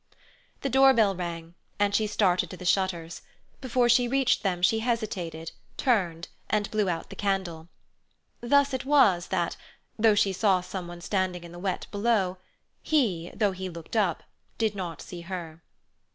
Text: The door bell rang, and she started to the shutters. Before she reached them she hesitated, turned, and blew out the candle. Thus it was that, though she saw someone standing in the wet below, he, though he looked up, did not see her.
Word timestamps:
The 0.61 0.69
door 0.69 0.95
bell 0.95 1.15
rang, 1.15 1.53
and 1.77 1.93
she 1.93 2.07
started 2.07 2.49
to 2.49 2.57
the 2.57 2.65
shutters. 2.65 3.21
Before 3.61 3.87
she 3.87 4.07
reached 4.07 4.41
them 4.41 4.63
she 4.63 4.79
hesitated, 4.79 5.51
turned, 5.77 6.27
and 6.49 6.71
blew 6.71 6.89
out 6.89 7.11
the 7.11 7.15
candle. 7.15 7.67
Thus 8.39 8.73
it 8.73 8.83
was 8.83 9.27
that, 9.27 9.57
though 9.99 10.15
she 10.15 10.33
saw 10.33 10.61
someone 10.61 11.01
standing 11.01 11.43
in 11.43 11.51
the 11.51 11.59
wet 11.59 11.85
below, 11.91 12.39
he, 12.81 13.29
though 13.35 13.51
he 13.51 13.69
looked 13.69 13.95
up, 13.95 14.23
did 14.57 14.73
not 14.73 15.03
see 15.03 15.21
her. 15.21 15.61